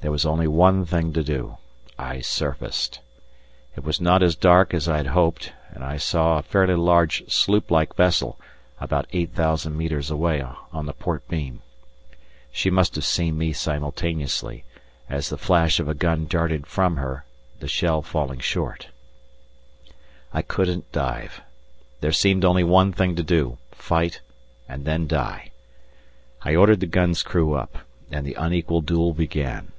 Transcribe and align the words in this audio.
There 0.00 0.12
was 0.12 0.24
only 0.24 0.46
one 0.46 0.84
thing 0.86 1.12
to 1.14 1.24
do 1.24 1.58
I 1.98 2.20
surfaced. 2.20 3.00
It 3.74 3.82
was 3.82 4.00
not 4.00 4.22
as 4.22 4.36
dark 4.36 4.72
as 4.72 4.88
I 4.88 4.98
had 4.98 5.08
hoped, 5.08 5.52
and 5.72 5.82
I 5.82 5.96
saw 5.96 6.38
a 6.38 6.42
fairly 6.44 6.76
large 6.76 7.28
sloop 7.28 7.68
like 7.68 7.96
vessel, 7.96 8.38
about 8.78 9.08
eight 9.12 9.34
thousand 9.34 9.76
metres 9.76 10.08
away, 10.08 10.40
on 10.72 10.86
the 10.86 10.92
port 10.92 11.26
beam. 11.26 11.62
She 12.52 12.70
must 12.70 12.94
have 12.94 13.02
seen 13.04 13.36
me 13.36 13.52
simultaneously, 13.52 14.62
as 15.08 15.30
the 15.30 15.36
flash 15.36 15.80
of 15.80 15.88
a 15.88 15.94
gun 15.94 16.26
darted 16.28 16.68
from 16.68 16.98
her, 16.98 17.24
the 17.58 17.66
shell 17.66 18.00
falling 18.00 18.38
short. 18.38 18.90
I 20.32 20.42
couldn't 20.42 20.92
dive; 20.92 21.40
there 22.02 22.12
seemed 22.12 22.44
only 22.44 22.62
one 22.62 22.92
thing 22.92 23.16
to 23.16 23.24
do: 23.24 23.58
fight 23.72 24.20
and 24.68 24.84
then 24.84 25.08
die. 25.08 25.50
I 26.42 26.54
ordered 26.54 26.78
the 26.78 26.86
gun's 26.86 27.24
crew 27.24 27.54
up, 27.54 27.78
and 28.12 28.24
the 28.24 28.34
unequal 28.34 28.80
duel 28.82 29.12
began. 29.12 29.72